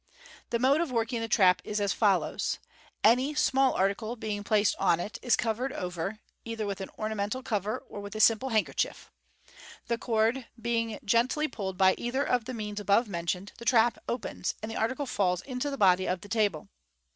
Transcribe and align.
The 0.49 0.57
mode 0.57 0.81
of 0.81 0.89
working 0.91 1.21
the 1.21 1.27
trap 1.27 1.61
is 1.63 1.79
as 1.79 1.93
follows;— 1.93 2.57
Any 3.13 3.35
small 3.35 3.73
article, 3.75 4.15
being 4.15 4.43
placed 4.43 4.75
on 4.79 4.99
it, 4.99 5.19
is 5.21 5.35
covered 5.35 5.71
over 5.73 6.17
(either 6.43 6.65
with 6.65 6.81
an 6.81 6.89
ornamental 6.97 7.43
cover 7.43 7.83
or 7.87 7.99
with 7.99 8.15
a 8.15 8.19
simple 8.19 8.49
handkerchief). 8.49 9.11
The 9.89 9.99
cord 9.99 10.47
being 10.59 10.97
g. 11.05 11.17
1 11.17 11.27
tly 11.27 11.45
pulled 11.45 11.77
by 11.77 11.93
either 11.99 12.23
of 12.23 12.45
the 12.45 12.53
means 12.55 12.79
above 12.79 13.07
mentioned, 13.07 13.51
the 13.59 13.63
trap 13.65 13.99
opens, 14.09 14.55
and 14.63 14.71
the 14.71 14.75
article 14.75 15.05
falls 15.05 15.43
into 15.43 15.69
the 15.69 15.77
body 15.77 16.07
of 16.07 16.21
the 16.21 16.27
table. 16.29 16.69